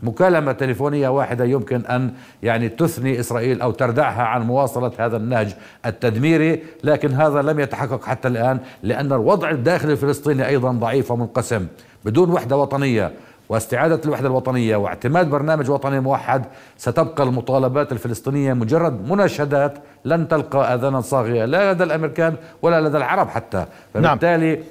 مكالمة 0.03 0.53
تليفونية 0.53 1.09
واحدة 1.09 1.45
يمكن 1.45 1.87
أن 1.87 2.13
يعني 2.43 2.69
تثني 2.69 3.21
إسرائيل 3.21 3.61
أو 3.61 3.71
تردعها 3.71 4.23
عن 4.23 4.43
مواصلة 4.43 4.93
هذا 4.99 5.17
النهج 5.17 5.55
التدميري 5.87 6.63
لكن 6.85 7.13
هذا 7.13 7.43
لم 7.43 7.61
يتحقق 7.61 8.05
حتى 8.05 8.29
الآن 8.29 8.59
لأن 8.83 9.13
الوضع 9.13 9.51
الداخلي 9.51 9.93
الفلسطيني 9.93 10.47
أيضا 10.47 10.73
ضعيف 10.73 11.11
ومنقسم 11.11 11.67
بدون 12.05 12.31
وحدة 12.31 12.57
وطنية 12.57 13.13
واستعادة 13.49 14.01
الوحدة 14.05 14.29
الوطنية 14.29 14.77
واعتماد 14.77 15.31
برنامج 15.31 15.71
وطني 15.71 16.01
موحد 16.01 16.45
ستبقى 16.77 17.23
المطالبات 17.23 17.93
الفلسطينية 17.93 18.53
مجرد 18.53 19.11
مناشدات 19.11 19.79
لن 20.05 20.29
تلقى 20.29 20.75
آذانا 20.75 21.01
صاغية 21.01 21.45
لا 21.45 21.73
لدى 21.73 21.85
الأمريكان 21.85 22.35
ولا 22.63 22.81
لدى 22.81 22.97
العرب 22.97 23.29
حتى 23.29 23.67
نعم. 23.95 24.19
فبالتالي 24.19 24.55
نعم. 24.55 24.65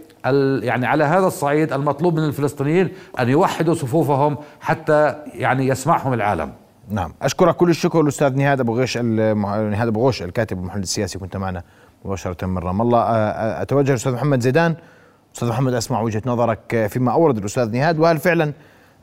يعني 0.63 0.85
على 0.85 1.03
هذا 1.03 1.27
الصعيد 1.27 1.73
المطلوب 1.73 2.19
من 2.19 2.25
الفلسطينيين 2.25 2.89
أن 3.19 3.29
يوحدوا 3.29 3.73
صفوفهم 3.73 4.37
حتى 4.61 5.15
يعني 5.33 5.67
يسمعهم 5.67 6.13
العالم. 6.13 6.51
نعم. 6.89 7.13
أشكرك 7.21 7.55
كل 7.55 7.69
الشكر 7.69 8.01
الأستاذ 8.01 8.35
نهاد 8.35 8.59
أبو 8.59 8.77
غيش 8.77 8.97
نهاد 8.97 9.87
أبو 9.87 9.99
غوش 9.99 10.23
الكاتب 10.23 10.57
المحلل 10.59 10.83
السياسي 10.83 11.19
كنت 11.19 11.37
معنا 11.37 11.63
مباشرة 12.05 12.45
من 12.45 12.57
رام 12.57 12.81
الله. 12.81 12.99
أتوجه 13.61 13.89
الأستاذ 13.89 14.13
محمد 14.13 14.41
زيدان. 14.41 14.75
أستاذ 15.35 15.49
محمد 15.49 15.73
أسمع 15.73 16.01
وجهة 16.01 16.21
نظرك 16.25 16.87
فيما 16.89 17.11
أورد 17.11 17.37
الأستاذ 17.37 17.71
نهاد. 17.71 17.99
وهل 17.99 18.17
فعلا 18.17 18.53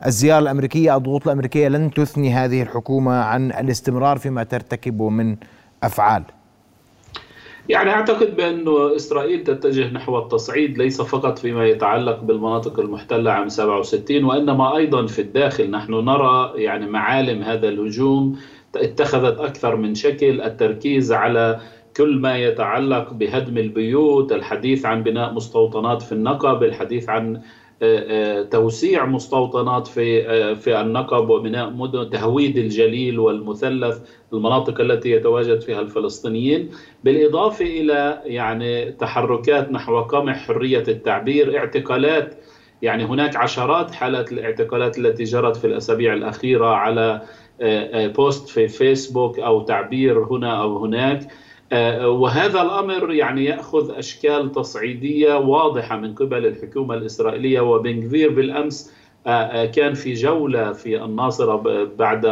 الزيارة 0.05 0.39
الأمريكية 0.39 0.97
الضغوط 0.97 1.27
الأمريكية 1.27 1.67
لن 1.67 1.91
تثني 1.91 2.33
هذه 2.33 2.61
الحكومة 2.61 3.23
عن 3.23 3.51
الاستمرار 3.51 4.17
فيما 4.17 4.43
ترتكبه 4.43 5.09
من 5.09 5.35
أفعال؟ 5.83 6.23
يعني 7.69 7.89
أعتقد 7.89 8.35
بأنه 8.35 8.95
إسرائيل 8.95 9.43
تتجه 9.43 9.93
نحو 9.93 10.17
التصعيد 10.19 10.77
ليس 10.77 11.01
فقط 11.01 11.39
فيما 11.39 11.67
يتعلق 11.67 12.19
بالمناطق 12.19 12.79
المحتلة 12.79 13.31
عام 13.31 13.49
67 13.49 14.23
وإنما 14.23 14.77
أيضا 14.77 15.05
في 15.05 15.21
الداخل. 15.21 15.71
نحن 15.71 15.93
نرى 15.93 16.51
يعني 16.55 16.85
معالم 16.85 17.41
هذا 17.41 17.69
الهجوم 17.69 18.39
اتخذت 18.75 19.39
أكثر 19.39 19.75
من 19.75 19.95
شكل. 19.95 20.41
التركيز 20.41 21.11
على 21.11 21.59
كل 21.97 22.19
ما 22.19 22.37
يتعلق 22.37 23.13
بهدم 23.13 23.57
البيوت 23.57 24.31
الحديث 24.31 24.85
عن 24.85 25.03
بناء 25.03 25.33
مستوطنات 25.33 26.01
في 26.01 26.11
النقب 26.11 26.63
الحديث 26.63 27.09
عن 27.09 27.41
توسيع 28.51 29.05
مستوطنات 29.05 29.87
في 29.87 30.55
في 30.55 30.81
النقب 30.81 31.29
وبناء 31.29 31.69
مدن 31.69 32.09
تهويد 32.09 32.57
الجليل 32.57 33.19
والمثلث 33.19 33.99
المناطق 34.33 34.81
التي 34.81 35.11
يتواجد 35.11 35.61
فيها 35.61 35.81
الفلسطينيين 35.81 36.69
بالإضافة 37.03 37.65
إلى 37.65 38.21
يعني 38.25 38.91
تحركات 38.91 39.71
نحو 39.71 40.01
قمع 40.01 40.33
حرية 40.33 40.83
التعبير 40.87 41.57
اعتقالات 41.57 42.35
يعني 42.81 43.05
هناك 43.05 43.35
عشرات 43.35 43.91
حالات 43.91 44.31
الاعتقالات 44.31 44.97
التي 44.97 45.23
جرت 45.23 45.55
في 45.57 45.67
الأسابيع 45.67 46.13
الأخيرة 46.13 46.65
على 46.67 47.21
بوست 48.15 48.47
في 48.49 48.67
فيسبوك 48.67 49.39
أو 49.39 49.61
تعبير 49.61 50.23
هنا 50.23 50.61
أو 50.61 50.77
هناك. 50.85 51.23
آه، 51.23 51.44
وهذا 52.03 52.61
الأمر 52.61 53.13
يعني 53.13 53.45
يأخذ 53.45 53.97
أشكال 53.97 54.51
تصعيدية 54.51 55.33
واضحة 55.33 55.97
من 55.97 56.15
قبل 56.15 56.45
الحكومة 56.45 56.95
الإسرائيلية 56.95 57.59
وبنغفير 57.59 58.29
بالأمس 58.33 58.93
آه، 59.27 59.29
آه، 59.29 59.65
كان 59.65 59.93
في 59.93 60.13
جولة 60.13 60.71
في 60.71 61.03
الناصرة 61.03 61.85
بعد 61.97 62.25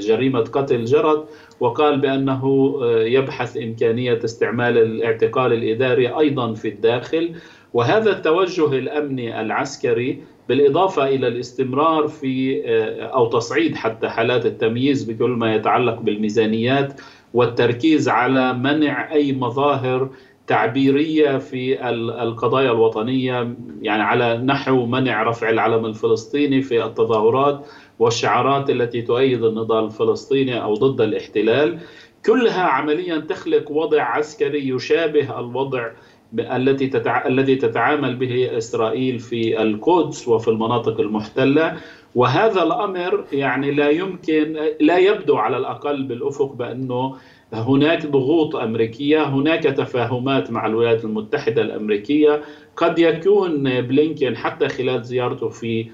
جريمة 0.00 0.40
قتل 0.40 0.84
جرت 0.84 1.28
وقال 1.60 2.00
بأنه 2.00 2.76
يبحث 2.86 3.56
إمكانية 3.56 4.20
استعمال 4.24 4.78
الاعتقال 4.78 5.52
الإداري 5.52 6.08
أيضا 6.08 6.54
في 6.54 6.68
الداخل. 6.68 7.34
وهذا 7.74 8.10
التوجه 8.10 8.78
الأمني 8.78 9.40
العسكري 9.40 10.22
بالإضافة 10.48 11.08
إلى 11.08 11.28
الاستمرار 11.28 12.08
في 12.08 12.62
أو 13.02 13.26
تصعيد 13.26 13.76
حتى 13.76 14.08
حالات 14.08 14.46
التمييز 14.46 15.10
بكل 15.10 15.30
ما 15.30 15.54
يتعلق 15.54 16.00
بالميزانيات 16.00 17.00
والتركيز 17.34 18.08
على 18.08 18.52
منع 18.54 19.12
أي 19.12 19.32
مظاهر 19.32 20.10
تعبيرية 20.46 21.38
في 21.38 21.88
القضايا 22.22 22.70
الوطنية 22.72 23.54
يعني 23.82 24.02
على 24.02 24.38
نحو 24.38 24.86
منع 24.86 25.22
رفع 25.22 25.50
العلم 25.50 25.86
الفلسطيني 25.86 26.62
في 26.62 26.84
التظاهرات 26.84 27.66
والشعارات 27.98 28.70
التي 28.70 29.02
تؤيد 29.02 29.44
النضال 29.44 29.84
الفلسطيني 29.84 30.62
أو 30.62 30.74
ضد 30.74 31.00
الاحتلال. 31.00 31.78
كلها 32.26 32.62
عمليا 32.62 33.18
تخلق 33.18 33.70
وضع 33.70 34.02
عسكري 34.02 34.68
يشابه 34.68 35.40
الوضع 35.40 35.90
التي 36.38 36.86
تتع... 36.86 37.26
الذي 37.26 37.56
تتعامل 37.56 38.16
به 38.16 38.58
إسرائيل 38.58 39.18
في 39.18 39.62
القدس 39.62 40.28
وفي 40.28 40.48
المناطق 40.48 41.00
المحتلة. 41.00 41.76
وهذا 42.14 42.62
الأمر 42.62 43.24
يعني 43.32 43.70
لا 43.70 43.90
يمكن 43.90 44.56
لا 44.80 44.98
يبدو 44.98 45.36
على 45.36 45.56
الأقل 45.56 46.02
بالأفق 46.02 46.52
بأنه 46.52 47.16
هناك 47.52 48.06
ضغوط 48.06 48.56
أمريكية، 48.56 49.22
هناك 49.22 49.62
تفاهمات 49.62 50.50
مع 50.50 50.66
الولايات 50.66 51.04
المتحدة 51.04 51.62
الأمريكية، 51.62 52.42
قد 52.76 52.98
يكون 52.98 53.80
بلينكين 53.80 54.36
حتى 54.36 54.68
خلال 54.68 55.04
زيارته 55.04 55.48
في 55.48 55.86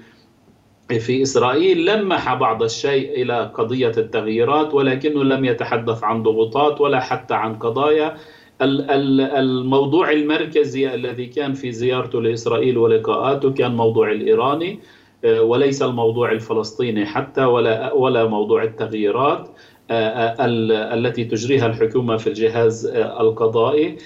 في 0.99 1.21
إسرائيل 1.21 1.85
لمح 1.85 2.33
بعض 2.33 2.63
الشيء 2.63 3.21
إلى 3.21 3.51
قضية 3.53 3.91
التغييرات 3.97 4.73
ولكنه 4.73 5.23
لم 5.23 5.45
يتحدث 5.45 6.03
عن 6.03 6.23
ضغوطات 6.23 6.81
ولا 6.81 6.99
حتى 6.99 7.33
عن 7.33 7.55
قضايا. 7.55 8.15
الموضوع 8.61 10.11
المركزي 10.11 10.93
الذي 10.93 11.25
كان 11.25 11.53
في 11.53 11.71
زيارته 11.71 12.21
لإسرائيل 12.21 12.77
ولقاءاته 12.77 13.51
كان 13.51 13.75
موضوع 13.75 14.11
الإيراني. 14.11 14.79
وليس 15.25 15.81
الموضوع 15.81 16.31
الفلسطيني 16.31 17.05
حتى 17.05 17.43
ولا 17.43 17.93
ولا 17.93 18.25
موضوع 18.25 18.63
التغييرات 18.63 19.49
آه، 19.91 19.93
آه، 19.93 20.45
التي 20.93 21.23
تجريها 21.23 21.67
الحكومة 21.67 22.17
في 22.17 22.27
الجهاز 22.27 22.85
القضائي. 22.95 23.97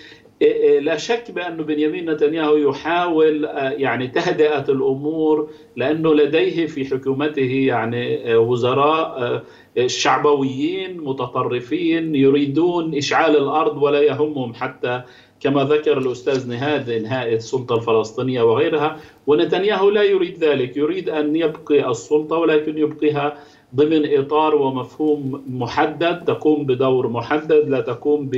لا 0.82 0.98
شك 0.98 1.32
بأن 1.32 1.58
بنيامين 1.58 2.10
نتنياهو 2.10 2.56
يحاول 2.56 3.50
يعني 3.78 4.08
تهدئة 4.08 4.66
الأمور 4.70 5.50
لأنه 5.76 6.14
لديه 6.14 6.66
في 6.66 6.86
حكومته 6.86 7.66
يعني 7.68 8.36
وزراء 8.36 9.44
شعبويين 9.86 11.02
متطرفين 11.02 12.16
يريدون 12.16 12.96
إشعال 12.96 13.38
الأرض 13.38 13.84
ولا 13.84 14.02
يهمهم 14.02 14.54
حتى 14.54 15.02
كما 15.40 15.64
ذكر 15.64 15.98
الأستاذ 15.98 16.50
نهاد 16.50 16.90
إنهاء 16.90 17.34
السلطة 17.34 17.76
الفلسطينية 17.76 18.42
وغيرها 18.42 18.98
ونتنياهو 19.28 19.90
لا 19.90 20.04
يريد 20.04 20.44
ذلك 20.44 20.78
يريد 20.78 21.10
أن 21.10 21.36
يبقي 21.36 21.92
السلطة 21.92 22.38
ولكن 22.38 22.78
يبقيها 22.78 23.38
ضمن 23.76 24.18
إطار 24.18 24.56
ومفهوم 24.56 25.44
محدد 25.50 26.26
تقوم 26.26 26.66
بدور 26.66 27.08
محدد 27.08 27.70
لا 27.70 27.82
تقوم 27.82 28.30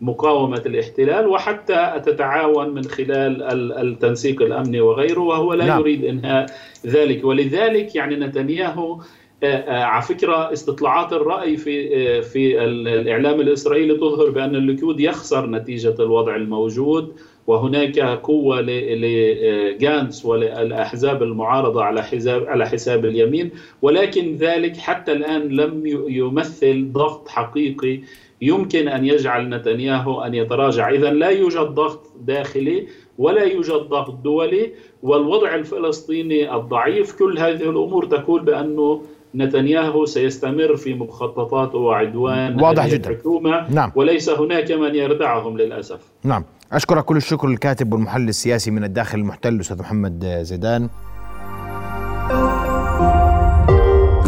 بمقاومة 0.00 0.62
الاحتلال 0.66 1.26
وحتى 1.26 2.02
تتعاون 2.06 2.68
من 2.68 2.84
خلال 2.84 3.42
التنسيق 3.78 4.42
الأمني 4.42 4.80
وغيره 4.80 5.20
وهو 5.20 5.54
لا 5.54 5.64
نعم. 5.64 5.80
يريد 5.80 6.04
إنهاء 6.04 6.46
ذلك 6.86 7.24
ولذلك 7.24 7.94
يعني 7.94 8.16
نتنياهو 8.16 9.00
على 9.42 10.02
فكرة 10.02 10.52
استطلاعات 10.52 11.12
الرأي 11.12 11.56
في 11.56 11.96
آه، 11.96 12.20
في 12.20 12.64
الإعلام 12.64 13.40
الإسرائيلي 13.40 13.94
تظهر 13.94 14.30
بأن 14.30 14.56
الليكود 14.56 15.00
يخسر 15.00 15.46
نتيجة 15.46 15.94
الوضع 16.00 16.36
الموجود 16.36 17.12
وهناك 17.46 17.98
قوة 18.00 18.60
لجانس 18.60 20.24
والأحزاب 20.24 21.22
المعارضة 21.22 21.84
على 21.84 22.02
حساب 22.02 22.46
على 22.46 22.68
حساب 22.68 23.04
اليمين 23.04 23.50
ولكن 23.82 24.36
ذلك 24.36 24.76
حتى 24.76 25.12
الآن 25.12 25.48
لم 25.48 25.82
يمثل 26.08 26.92
ضغط 26.92 27.28
حقيقي 27.28 28.00
يمكن 28.42 28.88
أن 28.88 29.04
يجعل 29.04 29.48
نتنياهو 29.48 30.20
أن 30.20 30.34
يتراجع. 30.34 30.90
إذا 30.90 31.10
لا 31.10 31.28
يوجد 31.28 31.66
ضغط 31.74 32.12
داخلي 32.20 32.86
ولا 33.18 33.42
يوجد 33.42 33.72
ضغط 33.72 34.14
دولي 34.14 34.72
والوضع 35.02 35.54
الفلسطيني 35.54 36.54
الضعيف 36.54 37.18
كل 37.18 37.38
هذه 37.38 37.70
الأمور 37.70 38.04
تقول 38.04 38.42
بأنه 38.42 39.02
نتنياهو 39.34 40.06
سيستمر 40.06 40.76
في 40.76 40.94
مخططاته 40.94 41.78
وعدوان 41.78 42.60
واضح 42.60 42.86
جدا. 42.86 43.10
الحكومة. 43.10 43.70
نعم. 43.70 43.92
وليس 43.94 44.30
هناك 44.30 44.72
من 44.72 44.94
يردعهم 44.94 45.58
للأسف. 45.58 46.00
نعم. 46.24 46.44
أشكرك 46.72 47.04
كل 47.04 47.16
الشكر 47.16 47.48
الكاتب 47.48 47.92
والمحلل 47.92 48.28
السياسي 48.28 48.70
من 48.70 48.84
الداخل 48.84 49.18
المحتل 49.18 49.60
أستاذ 49.60 49.78
محمد 49.80 50.38
زيدان. 50.42 50.88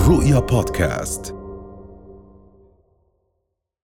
رؤيا 0.09 0.40
بودكاست. 0.40 1.36